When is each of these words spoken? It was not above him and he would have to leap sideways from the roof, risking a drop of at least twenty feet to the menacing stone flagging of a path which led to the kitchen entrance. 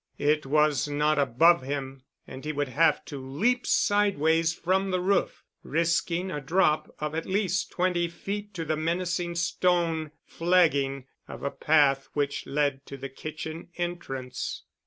It 0.17 0.47
was 0.47 0.87
not 0.87 1.19
above 1.19 1.61
him 1.61 2.01
and 2.25 2.43
he 2.43 2.51
would 2.51 2.69
have 2.69 3.05
to 3.05 3.19
leap 3.23 3.67
sideways 3.67 4.51
from 4.51 4.89
the 4.89 4.99
roof, 4.99 5.43
risking 5.61 6.31
a 6.31 6.41
drop 6.41 6.89
of 6.97 7.13
at 7.13 7.27
least 7.27 7.69
twenty 7.69 8.07
feet 8.07 8.51
to 8.55 8.65
the 8.65 8.75
menacing 8.75 9.35
stone 9.35 10.09
flagging 10.25 11.05
of 11.27 11.43
a 11.43 11.51
path 11.51 12.07
which 12.13 12.47
led 12.47 12.83
to 12.87 12.97
the 12.97 13.09
kitchen 13.09 13.67
entrance. 13.77 14.63